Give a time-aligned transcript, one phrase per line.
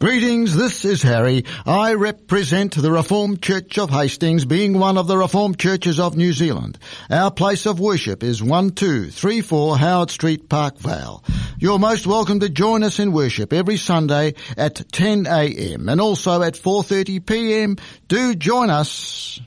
[0.00, 1.44] Greetings, this is Harry.
[1.66, 6.32] I represent the Reformed Church of Hastings, being one of the Reformed churches of New
[6.32, 6.78] Zealand.
[7.10, 11.24] Our place of worship is 1234 Howard Street, Parkvale.
[11.58, 15.88] You're most welcome to join us in worship every Sunday at 10 a.m.
[15.88, 17.76] and also at 4.30 p.m.
[18.06, 19.40] Do join us.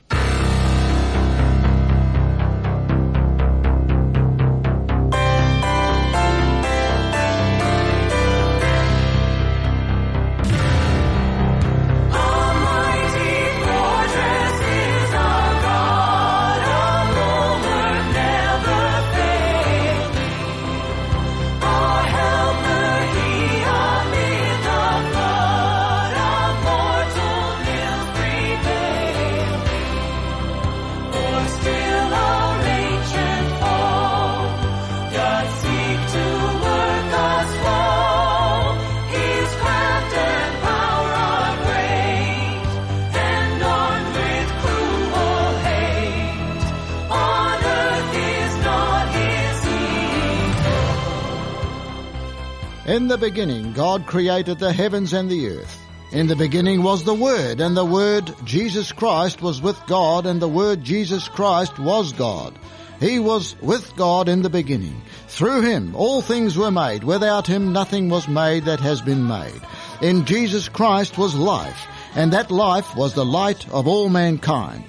[52.92, 55.80] In the beginning, God created the heavens and the earth.
[56.10, 60.42] In the beginning was the Word, and the Word, Jesus Christ, was with God, and
[60.42, 62.52] the Word, Jesus Christ, was God.
[63.00, 65.00] He was with God in the beginning.
[65.28, 67.02] Through him all things were made.
[67.02, 69.62] Without him nothing was made that has been made.
[70.02, 74.84] In Jesus Christ was life, and that life was the light of all mankind.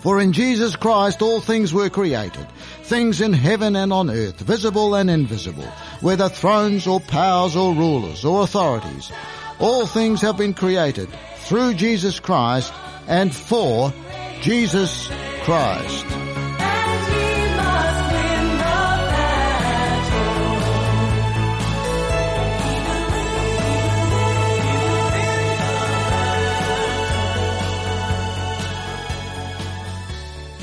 [0.00, 2.46] For in Jesus Christ all things were created,
[2.84, 5.70] things in heaven and on earth, visible and invisible,
[6.00, 9.12] whether thrones or powers or rulers or authorities.
[9.58, 12.72] All things have been created through Jesus Christ
[13.08, 13.92] and for
[14.40, 15.10] Jesus
[15.42, 16.29] Christ.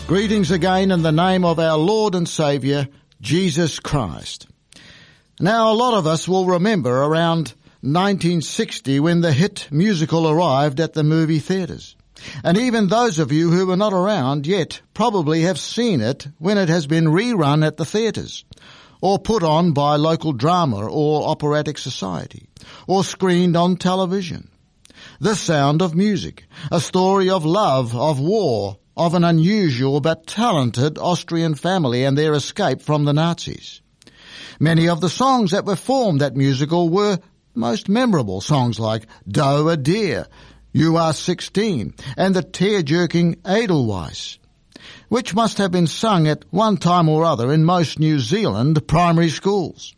[0.08, 2.88] Greetings again in the name of our Lord and Saviour,
[3.20, 4.48] Jesus Christ.
[5.38, 10.94] Now, a lot of us will remember around 1960 when the hit musical arrived at
[10.94, 11.98] the movie theatres.
[12.42, 16.58] And even those of you who were not around yet probably have seen it when
[16.58, 18.46] it has been rerun at the theatres,
[19.02, 22.48] or put on by local drama or operatic society,
[22.88, 24.50] or screened on television.
[25.20, 30.98] The Sound of Music, a story of love, of war, of an unusual but talented
[30.98, 33.82] Austrian family and their escape from the Nazis.
[34.60, 37.20] Many of the songs that were formed that musical were
[37.54, 40.26] most memorable songs like Doe a Deer,
[40.74, 44.40] You Are Sixteen, and the tear-jerking Edelweiss,
[45.10, 49.30] which must have been sung at one time or other in most New Zealand primary
[49.30, 49.94] schools.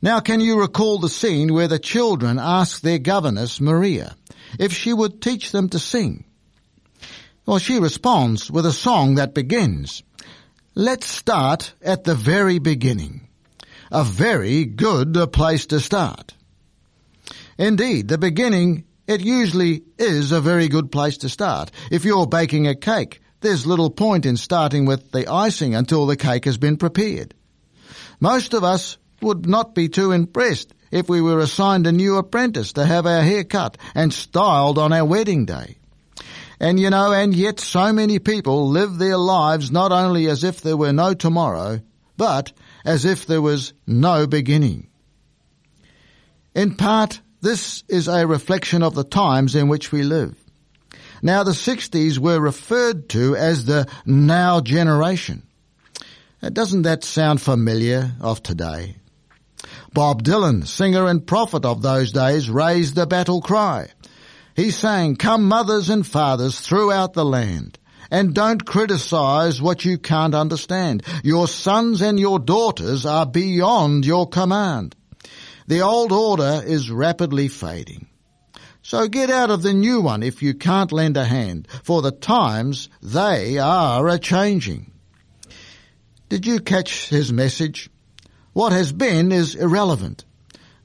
[0.00, 4.16] Now can you recall the scene where the children ask their governess, Maria,
[4.58, 6.24] if she would teach them to sing?
[7.44, 10.02] Well, she responds with a song that begins,
[10.74, 13.28] Let's start at the very beginning.
[13.90, 16.34] A very good place to start.
[17.58, 21.70] Indeed, the beginning, it usually is a very good place to start.
[21.90, 26.16] If you're baking a cake, there's little point in starting with the icing until the
[26.16, 27.34] cake has been prepared.
[28.20, 32.72] Most of us would not be too impressed if we were assigned a new apprentice
[32.74, 35.76] to have our hair cut and styled on our wedding day.
[36.62, 40.60] And you know, and yet so many people live their lives not only as if
[40.60, 41.80] there were no tomorrow,
[42.16, 42.52] but
[42.84, 44.86] as if there was no beginning.
[46.54, 50.36] In part, this is a reflection of the times in which we live.
[51.20, 55.42] Now the 60s were referred to as the now generation.
[56.40, 58.98] Doesn't that sound familiar of today?
[59.92, 63.88] Bob Dylan, singer and prophet of those days, raised the battle cry.
[64.54, 67.78] He saying, Come mothers and fathers throughout the land,
[68.10, 71.02] and don't criticize what you can't understand.
[71.24, 74.94] Your sons and your daughters are beyond your command.
[75.66, 78.08] The old order is rapidly fading.
[78.82, 82.10] So get out of the new one if you can't lend a hand, for the
[82.10, 84.90] times, they are a-changing.
[86.28, 87.90] Did you catch his message?
[88.52, 90.24] What has been is irrelevant.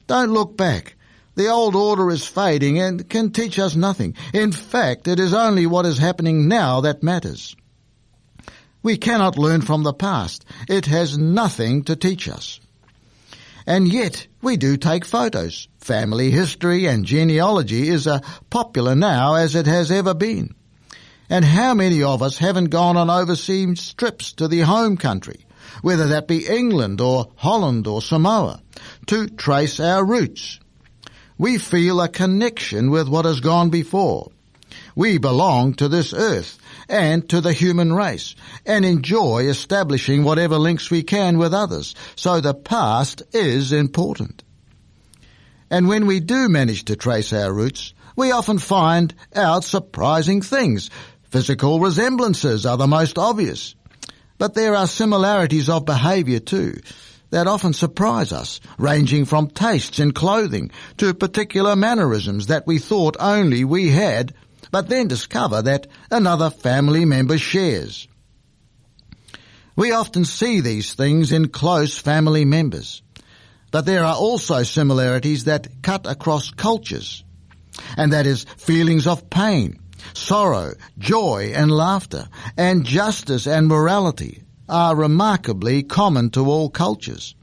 [0.05, 0.96] Don't look back.
[1.37, 4.15] The old order is fading and can teach us nothing.
[4.33, 7.55] In fact, it is only what is happening now that matters.
[8.81, 10.45] We cannot learn from the past.
[10.67, 12.59] It has nothing to teach us.
[13.67, 15.67] And yet, we do take photos.
[15.77, 20.55] Family history and genealogy is as popular now as it has ever been.
[21.29, 25.45] And how many of us haven't gone on overseas trips to the home country,
[25.83, 28.63] whether that be England or Holland or Samoa,
[29.05, 30.59] to trace our roots?
[31.37, 34.31] We feel a connection with what has gone before.
[34.95, 36.57] We belong to this earth
[36.89, 38.35] and to the human race
[38.65, 41.95] and enjoy establishing whatever links we can with others.
[42.15, 44.43] So the past is important.
[45.69, 50.89] And when we do manage to trace our roots, we often find out surprising things.
[51.29, 53.75] Physical resemblances are the most obvious.
[54.37, 56.79] But there are similarities of behaviour too
[57.29, 63.18] that often surprise us, ranging from tastes in clothing to particular mannerisms that we thought
[63.19, 64.33] only we had,
[64.71, 68.07] but then discover that another family member shares.
[69.75, 73.03] We often see these things in close family members,
[73.71, 77.23] but there are also similarities that cut across cultures,
[77.95, 79.80] and that is feelings of pain,
[80.13, 82.27] sorrow, joy and laughter,
[82.57, 87.35] and justice and morality are remarkably common to all cultures.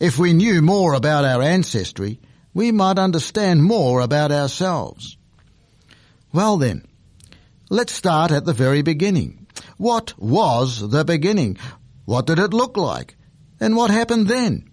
[0.00, 2.20] If we knew more about our ancestry,
[2.54, 5.16] we might understand more about ourselves.
[6.32, 6.84] Well then,
[7.70, 9.46] let's start at the very beginning.
[9.76, 11.58] What was the beginning?
[12.04, 13.16] What did it look like?
[13.60, 14.70] And what happened then?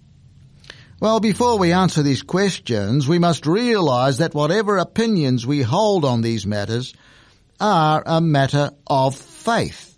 [0.99, 6.21] Well, before we answer these questions, we must realize that whatever opinions we hold on
[6.21, 6.93] these matters
[7.59, 9.88] are a matter of faith.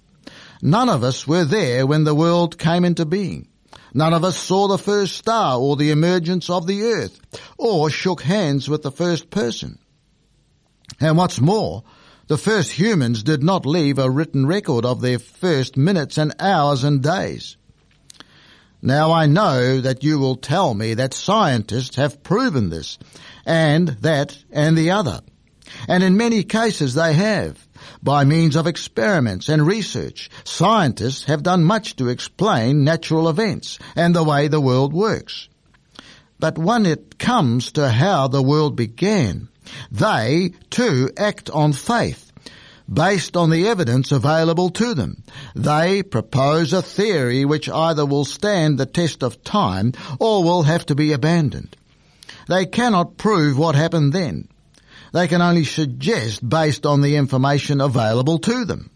[0.62, 3.48] None of us were there when the world came into being.
[3.94, 7.19] None of us saw the first star or the emergence of the earth
[7.58, 9.80] or shook hands with the first person.
[11.00, 11.84] And what's more,
[12.28, 16.84] the first humans did not leave a written record of their first minutes and hours
[16.84, 17.58] and days.
[18.81, 22.98] Now I know that you will tell me that scientists have proven this,
[23.46, 25.22] and that, and the other.
[25.88, 27.68] And in many cases they have.
[28.04, 34.16] By means of experiments and research, scientists have done much to explain natural events and
[34.16, 35.48] the way the world works.
[36.39, 39.50] But when it comes to how the world began,
[39.92, 42.31] they too act on faith,
[42.92, 45.24] based on the evidence available to them.
[45.56, 50.86] They propose a theory which either will stand the test of time or will have
[50.88, 51.77] to be abandoned.
[52.48, 54.48] They cannot prove what happened then.
[55.12, 58.90] They can only suggest based on the information available to them.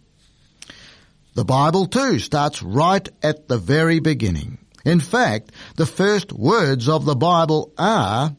[1.33, 4.57] The Bible too starts right at the very beginning.
[4.85, 8.35] In fact, the first words of the Bible are,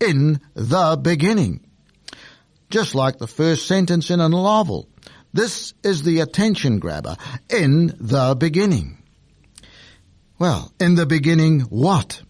[0.00, 1.60] in the beginning.
[2.70, 4.88] Just like the first sentence in a novel.
[5.32, 7.16] This is the attention grabber.
[7.48, 8.98] In the beginning.
[10.38, 12.20] Well, in the beginning what?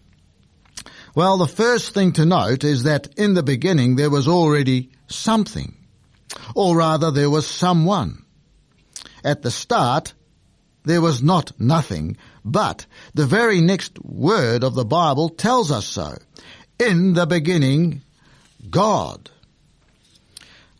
[1.15, 5.73] Well, the first thing to note is that in the beginning there was already something.
[6.53, 8.25] Or rather, there was someone.
[9.23, 10.13] At the start,
[10.83, 16.17] there was not nothing, but the very next word of the Bible tells us so.
[16.77, 18.01] In the beginning,
[18.69, 19.31] God.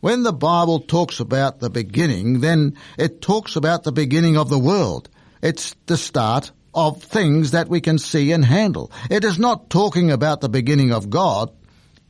[0.00, 4.58] When the Bible talks about the beginning, then it talks about the beginning of the
[4.58, 5.08] world.
[5.42, 8.92] It's the start of things that we can see and handle.
[9.10, 11.50] It is not talking about the beginning of God.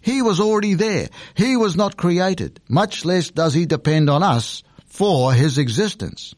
[0.00, 1.08] He was already there.
[1.36, 2.60] He was not created.
[2.68, 6.34] Much less does he depend on us for his existence.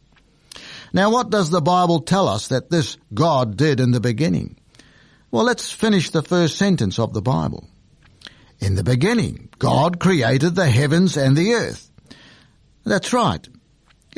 [0.92, 4.56] Now what does the Bible tell us that this God did in the beginning?
[5.30, 7.66] Well, let's finish the first sentence of the Bible.
[8.60, 11.90] In the beginning, God created the heavens and the earth.
[12.84, 13.46] That's right.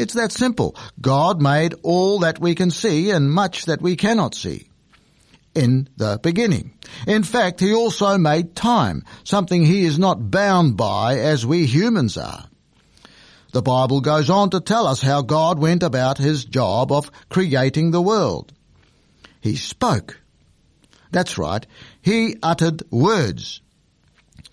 [0.00, 0.76] It's that simple.
[0.98, 4.70] God made all that we can see and much that we cannot see.
[5.54, 6.72] In the beginning.
[7.06, 12.16] In fact, He also made time, something He is not bound by as we humans
[12.16, 12.48] are.
[13.52, 17.90] The Bible goes on to tell us how God went about His job of creating
[17.90, 18.54] the world.
[19.42, 20.18] He spoke.
[21.10, 21.66] That's right.
[22.00, 23.60] He uttered words.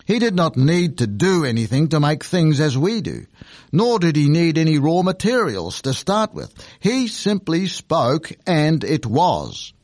[0.08, 3.26] He did not need to do anything to make things as we do,
[3.70, 6.54] nor did he need any raw materials to start with.
[6.80, 9.74] He simply spoke and it was.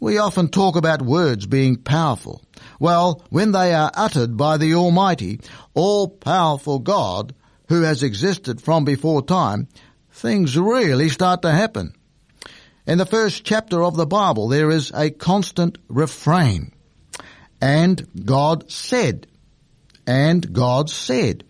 [0.00, 2.40] We often talk about words being powerful.
[2.80, 5.40] Well, when they are uttered by the Almighty,
[5.74, 7.34] all-powerful God,
[7.68, 9.68] who has existed from before time,
[10.12, 11.92] things really start to happen.
[12.86, 16.73] In the first chapter of the Bible, there is a constant refrain.
[17.64, 19.26] And God said.
[20.06, 21.44] And God said.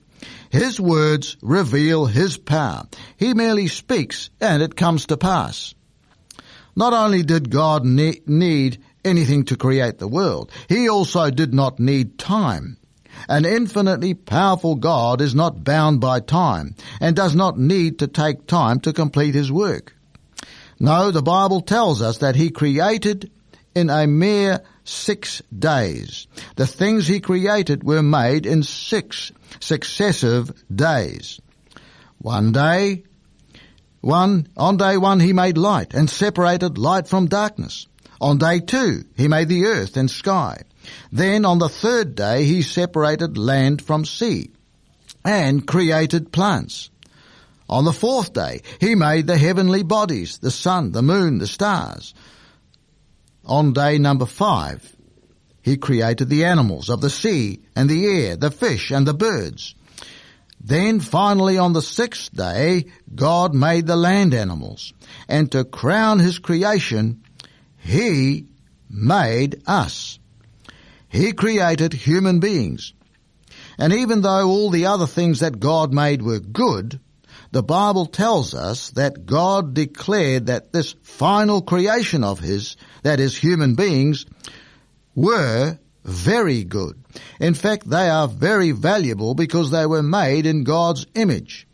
[0.48, 2.84] His words reveal His power.
[3.16, 5.74] He merely speaks and it comes to pass.
[6.76, 11.80] Not only did God ne- need anything to create the world, He also did not
[11.80, 12.76] need time.
[13.28, 18.46] An infinitely powerful God is not bound by time and does not need to take
[18.46, 19.96] time to complete his work.
[20.78, 23.32] No, the Bible tells us that he created
[23.74, 26.26] in a mere six days.
[26.56, 31.40] The things he created were made in six successive days.
[32.18, 33.04] One day,
[34.00, 37.86] one, on day one he made light and separated light from darkness.
[38.20, 40.62] On day two, he made the earth and sky.
[41.10, 44.50] Then on the third day, he separated land from sea
[45.24, 46.90] and created plants.
[47.68, 52.14] On the fourth day, he made the heavenly bodies, the sun, the moon, the stars.
[53.46, 54.94] On day number five,
[55.62, 59.74] he created the animals of the sea and the air, the fish and the birds.
[60.60, 64.94] Then finally on the sixth day, God made the land animals.
[65.28, 67.22] And to crown his creation,
[67.78, 68.46] he
[68.88, 70.18] made us.
[71.08, 72.94] He created human beings.
[73.78, 76.98] And even though all the other things that God made were good,
[77.54, 83.36] the Bible tells us that God declared that this final creation of His, that is
[83.36, 84.26] human beings,
[85.14, 87.00] were very good.
[87.38, 91.68] In fact, they are very valuable because they were made in God's image.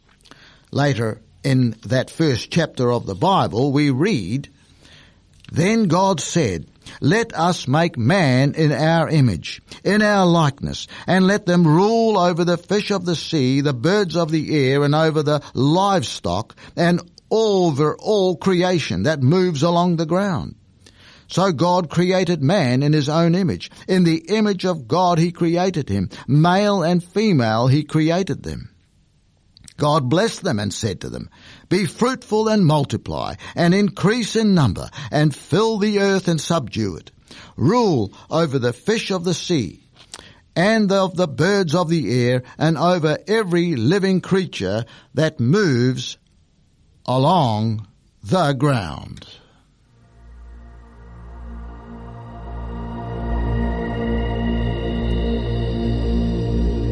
[0.70, 4.50] Later in that first chapter of the Bible, we read,
[5.50, 6.66] Then God said,
[7.00, 12.44] let us make man in our image, in our likeness, and let them rule over
[12.44, 17.00] the fish of the sea, the birds of the air, and over the livestock, and
[17.30, 20.56] over all creation that moves along the ground.
[21.28, 23.70] So God created man in his own image.
[23.86, 26.10] In the image of God he created him.
[26.26, 28.70] Male and female he created them.
[29.76, 31.30] God blessed them and said to them,
[31.70, 37.12] Be fruitful and multiply, and increase in number, and fill the earth and subdue it.
[37.56, 39.86] Rule over the fish of the sea,
[40.56, 44.84] and of the birds of the air, and over every living creature
[45.14, 46.18] that moves
[47.06, 47.86] along
[48.24, 49.28] the ground.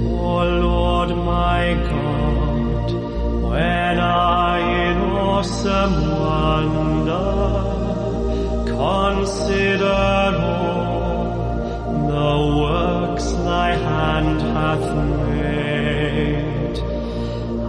[0.07, 2.93] O Lord my God,
[3.43, 4.48] when I
[5.38, 7.28] awesome wonder
[8.66, 9.87] consider
[10.37, 11.28] all
[12.12, 14.88] the works thy hand hath
[15.28, 16.78] made,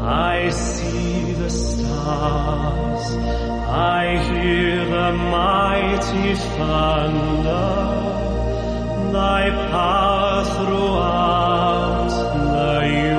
[0.02, 3.06] I see the stars,
[4.02, 7.70] I hear the mighty thunder,
[9.14, 12.10] thy power throughout
[12.56, 13.19] the universe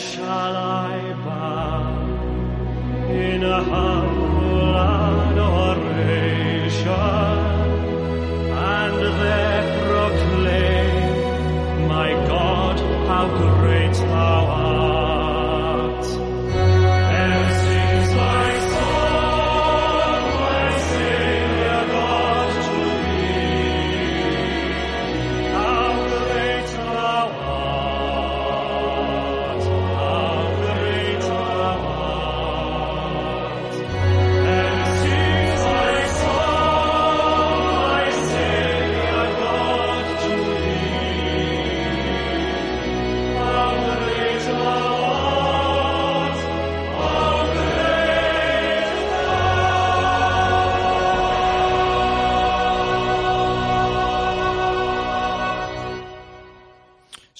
[0.00, 1.92] shall I bow
[3.10, 6.00] in a humble adoration
[8.72, 11.12] and there proclaim,
[11.88, 12.76] My God,
[13.08, 13.26] how
[13.60, 13.96] great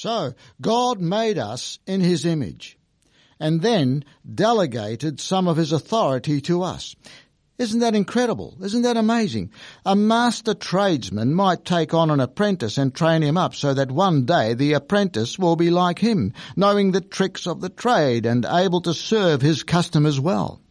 [0.00, 2.78] So, God made us in His image
[3.38, 6.96] and then delegated some of His authority to us.
[7.58, 8.56] Isn't that incredible?
[8.62, 9.52] Isn't that amazing?
[9.84, 14.24] A master tradesman might take on an apprentice and train him up so that one
[14.24, 18.80] day the apprentice will be like him, knowing the tricks of the trade and able
[18.80, 20.62] to serve his customers well.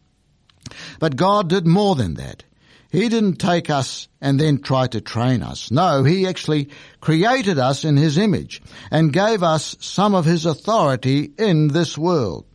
[0.98, 2.42] But God did more than that.
[2.90, 5.70] He didn't take us and then try to train us.
[5.70, 6.70] No, He actually
[7.00, 12.46] created us in His image and gave us some of His authority in this world.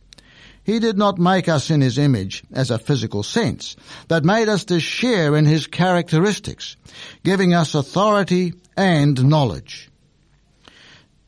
[0.62, 3.76] He did not make us in His image as a physical sense,
[4.08, 6.76] but made us to share in His characteristics,
[7.24, 9.90] giving us authority and knowledge.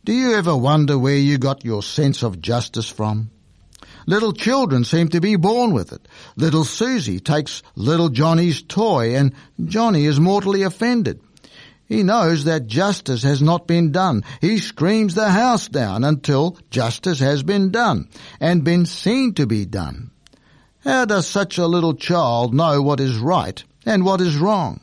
[0.04, 3.30] Do you ever wonder where you got your sense of justice from?
[4.08, 6.08] Little children seem to be born with it.
[6.34, 11.20] Little Susie takes little Johnny's toy and Johnny is mortally offended.
[11.84, 14.24] He knows that justice has not been done.
[14.40, 18.08] He screams the house down until justice has been done
[18.40, 20.10] and been seen to be done.
[20.84, 24.80] How does such a little child know what is right and what is wrong?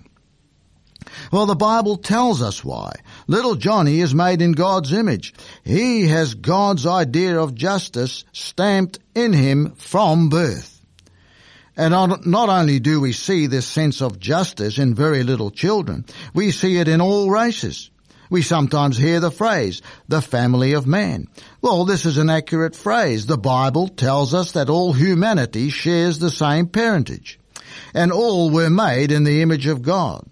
[1.32, 2.92] Well, the Bible tells us why.
[3.28, 5.34] Little Johnny is made in God's image.
[5.64, 10.72] He has God's idea of justice stamped in him from birth.
[11.78, 16.52] And not only do we see this sense of justice in very little children, we
[16.52, 17.90] see it in all races.
[18.30, 21.28] We sometimes hear the phrase, the family of man.
[21.62, 23.26] Well, this is an accurate phrase.
[23.26, 27.40] The Bible tells us that all humanity shares the same parentage.
[27.94, 30.26] And all were made in the image of God.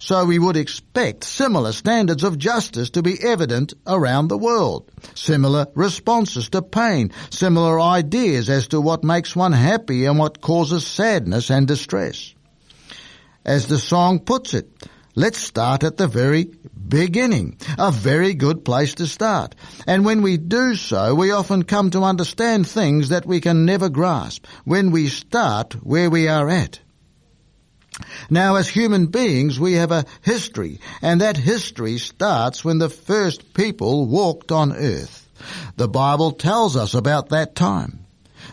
[0.00, 4.90] So we would expect similar standards of justice to be evident around the world.
[5.14, 10.86] Similar responses to pain, similar ideas as to what makes one happy and what causes
[10.86, 12.34] sadness and distress.
[13.44, 14.70] As the song puts it,
[15.14, 16.50] let's start at the very
[16.88, 17.58] beginning.
[17.78, 19.54] A very good place to start.
[19.86, 23.90] And when we do so, we often come to understand things that we can never
[23.90, 26.80] grasp when we start where we are at.
[28.28, 33.54] Now, as human beings, we have a history, and that history starts when the first
[33.54, 35.28] people walked on earth.
[35.76, 38.04] The Bible tells us about that time.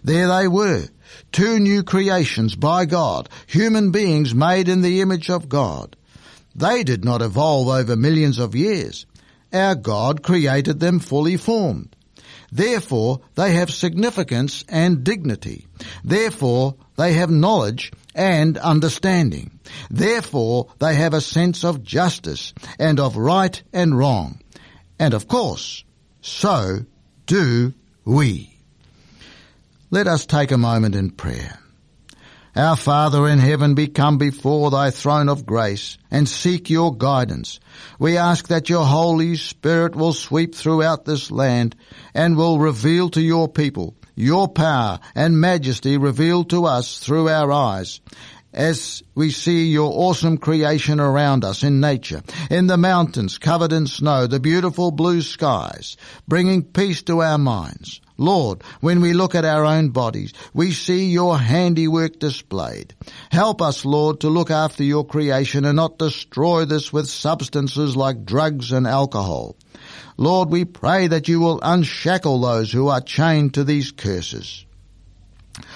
[0.03, 0.87] There they were,
[1.31, 5.95] two new creations by God, human beings made in the image of God.
[6.55, 9.05] They did not evolve over millions of years.
[9.53, 11.95] Our God created them fully formed.
[12.51, 15.67] Therefore, they have significance and dignity.
[16.03, 19.59] Therefore, they have knowledge and understanding.
[19.89, 24.41] Therefore, they have a sense of justice and of right and wrong.
[24.99, 25.85] And of course,
[26.21, 26.79] so
[27.27, 28.57] do we.
[29.91, 31.59] Let us take a moment in prayer.
[32.55, 37.59] Our Father in heaven, we come before thy throne of grace and seek your guidance.
[37.99, 41.75] We ask that your Holy Spirit will sweep throughout this land
[42.15, 47.51] and will reveal to your people your power and majesty revealed to us through our
[47.51, 48.01] eyes
[48.57, 53.85] as we see your awesome creation around us in nature, in the mountains covered in
[53.85, 55.95] snow, the beautiful blue skies,
[56.27, 58.01] bringing peace to our minds.
[58.17, 62.95] Lord, when we look at our own bodies, we see your handiwork displayed.
[63.29, 68.25] Help us, Lord, to look after your creation and not destroy this with substances like
[68.25, 69.55] drugs and alcohol.
[70.17, 74.65] Lord, we pray that you will unshackle those who are chained to these curses.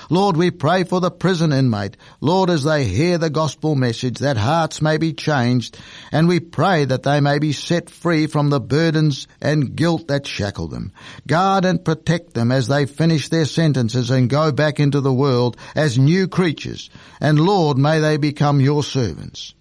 [0.10, 1.98] Lord, we pray for the prison inmate.
[2.20, 5.78] Lord, as they hear the gospel message, that hearts may be changed,
[6.12, 10.28] and we pray that they may be set free from the burdens and guilt that
[10.28, 10.92] shackle them.
[11.28, 15.58] Guard and protect them as they finish their sentences and go back into the world
[15.76, 16.90] as new creatures.
[17.20, 19.54] And Lord, may they become your servants.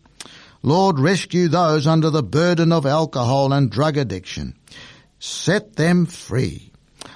[0.63, 4.55] Lord, rescue those under the burden of alcohol and drug addiction.
[5.19, 6.71] Set them free.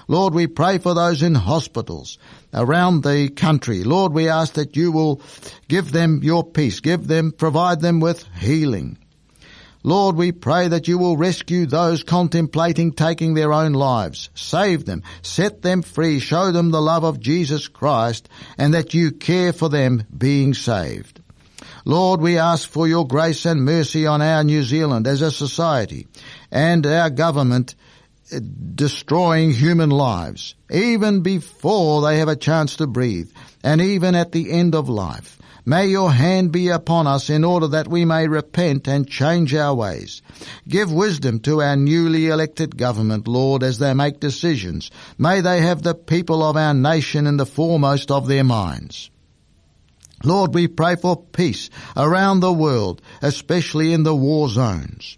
[0.09, 2.19] Lord, we pray for those in hospitals
[2.55, 3.85] around the country.
[3.85, 5.21] Lord, we ask that you will
[5.69, 8.99] give them your peace, give them, provide them with healing.
[9.87, 14.31] Lord, we pray that you will rescue those contemplating taking their own lives.
[14.35, 19.11] Save them, set them free, show them the love of Jesus Christ, and that you
[19.11, 21.21] care for them being saved.
[21.85, 26.07] Lord, we ask for your grace and mercy on our New Zealand as a society
[26.51, 27.75] and our government
[28.75, 33.31] destroying human lives, even before they have a chance to breathe,
[33.63, 35.39] and even at the end of life.
[35.67, 39.75] May your hand be upon us in order that we may repent and change our
[39.75, 40.21] ways.
[40.69, 44.91] Give wisdom to our newly elected government, Lord, as they make decisions.
[45.17, 49.11] May they have the people of our nation in the foremost of their minds.
[50.23, 55.17] Lord, we pray for peace around the world, especially in the war zones.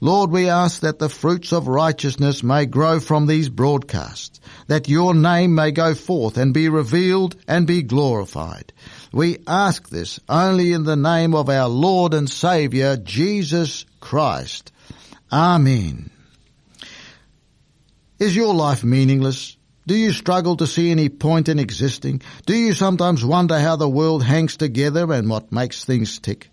[0.00, 5.14] Lord, we ask that the fruits of righteousness may grow from these broadcasts, that your
[5.14, 8.72] name may go forth and be revealed and be glorified.
[9.12, 14.72] We ask this only in the name of our Lord and Saviour, Jesus Christ.
[15.32, 16.10] Amen.
[18.18, 19.56] Is your life meaningless?
[19.86, 22.22] Do you struggle to see any point in existing?
[22.46, 26.50] Do you sometimes wonder how the world hangs together and what makes things tick?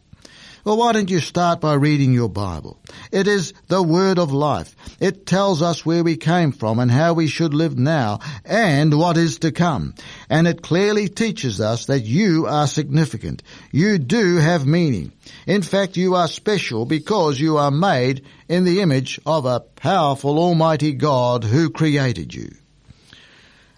[0.64, 2.80] Well, why don't you start by reading your Bible?
[3.12, 4.76] It is the word of life.
[5.00, 9.18] It tells us where we came from and how we should live now and what
[9.18, 9.96] is to come.
[10.30, 13.42] And it clearly teaches us that you are significant.
[13.72, 15.14] You do have meaning.
[15.48, 20.38] In fact, you are special because you are made in the image of a powerful
[20.38, 22.52] Almighty God who created you.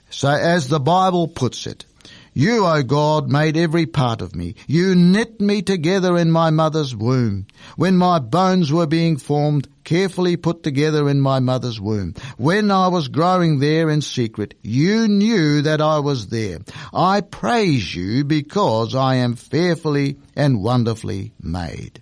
[0.10, 1.86] So as the Bible puts it,
[2.34, 4.56] you, O God, made every part of me.
[4.68, 7.46] You knit me together in my mother's womb.
[7.76, 12.16] When my bones were being formed, carefully put together in my mother's womb.
[12.38, 16.60] When I was growing there in secret, you knew that I was there.
[16.92, 22.02] I praise you because I am fearfully and wonderfully made.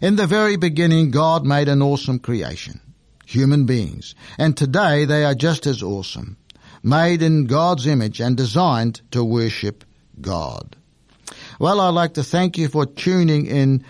[0.00, 2.80] In the very beginning, God made an awesome creation.
[3.26, 4.14] Human beings.
[4.38, 6.36] And today they are just as awesome
[6.86, 9.84] made in God's image and designed to worship
[10.20, 10.76] God.
[11.58, 13.84] Well, I'd like to thank you for tuning in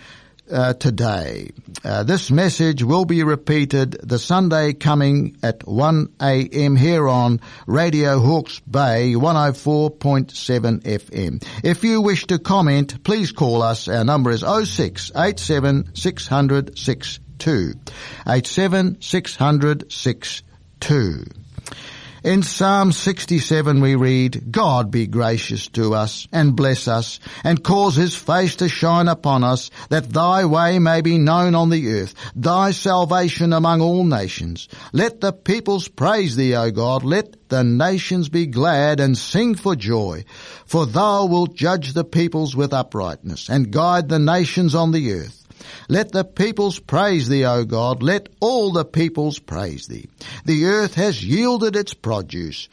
[0.51, 1.51] uh, today.
[1.85, 6.77] Uh, this message will be repeated the Sunday coming at 1 a.m.
[6.77, 11.45] here on Radio Hawke's Bay 104.7 FM.
[11.65, 13.89] If you wish to comment, please call us.
[13.89, 17.73] Our number is 06 87 600 62.
[18.27, 21.25] 87 600 62.
[22.27, 27.95] In Psalm 67 we read, God be gracious to us and bless us and cause
[27.95, 32.17] his face to shine upon us that thy way may be known on the earth,
[32.35, 34.67] thy salvation among all nations.
[34.93, 37.05] Let the peoples praise thee, O God.
[37.05, 40.25] Let the nations be glad and sing for joy.
[40.65, 45.46] For thou wilt judge the peoples with uprightness and guide the nations on the earth.
[45.89, 48.03] Let the peoples praise thee, O God.
[48.03, 50.09] Let all the peoples praise thee.
[50.45, 52.69] The earth has yielded its produce.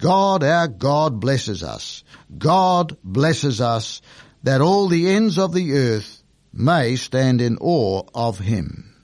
[0.00, 2.04] God, our God, blesses us.
[2.36, 4.02] God blesses us
[4.42, 8.94] that all the ends of the earth may stand in awe of him.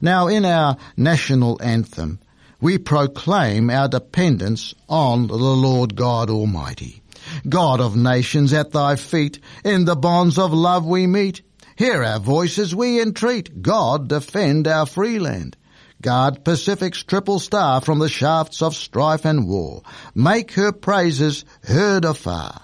[0.00, 2.20] Now, in our national anthem,
[2.60, 7.02] we proclaim our dependence on the Lord God Almighty.
[7.48, 11.42] God of nations at thy feet, in the bonds of love we meet.
[11.78, 13.62] Hear our voices, we entreat.
[13.62, 15.56] God, defend our free land.
[16.02, 19.82] Guard Pacific's triple star from the shafts of strife and war.
[20.12, 22.60] Make her praises heard afar.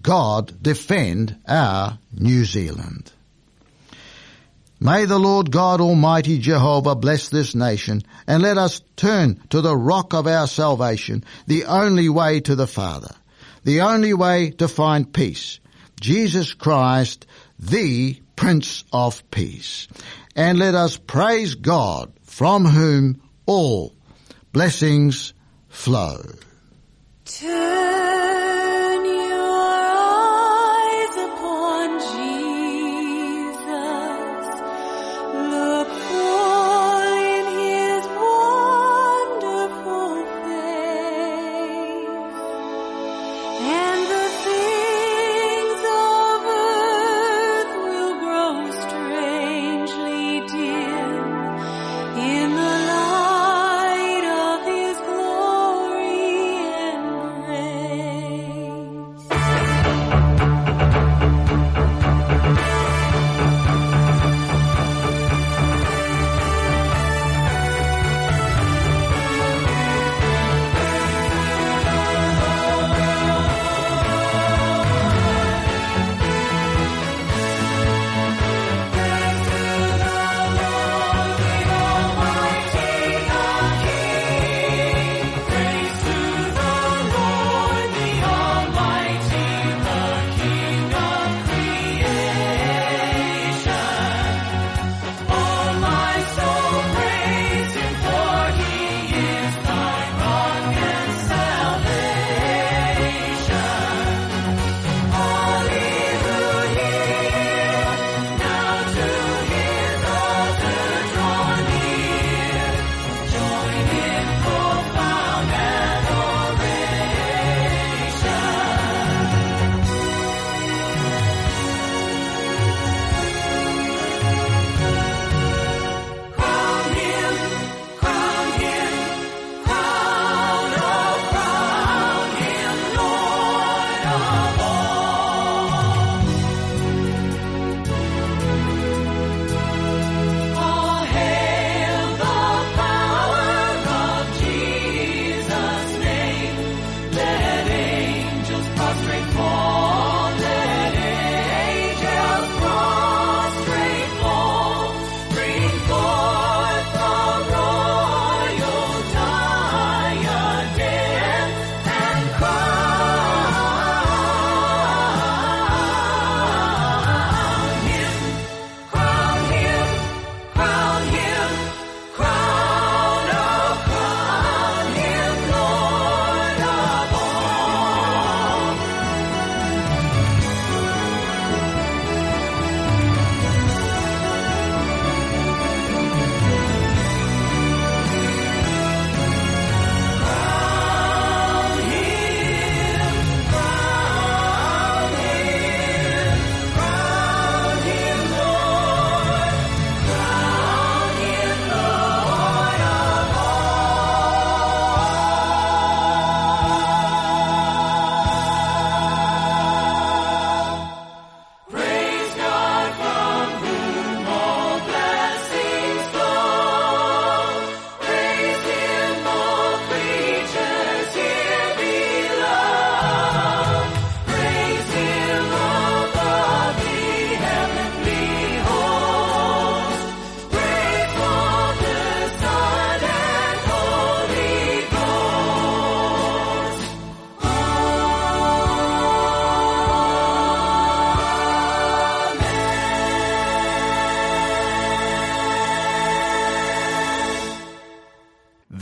[0.00, 3.12] God, defend our New Zealand.
[4.80, 9.76] May the Lord God Almighty Jehovah bless this nation and let us turn to the
[9.76, 13.14] rock of our salvation, the only way to the Father,
[13.64, 15.60] the only way to find peace.
[16.00, 17.26] Jesus Christ,
[17.58, 19.88] the Prince of Peace.
[20.36, 23.96] And let us praise God from whom all
[24.52, 25.34] blessings
[25.66, 26.22] flow.